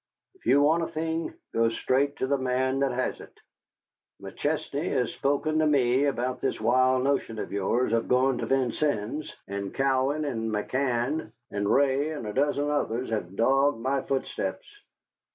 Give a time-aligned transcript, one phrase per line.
[0.33, 3.39] "If you want a thing, go straight to the man that has it.
[4.19, 9.31] McChesney has spoken to me about this wild notion of yours of going to Vincennes,
[9.47, 14.65] and Cowan and McCann and Ray and a dozen others have dogged my footsteps."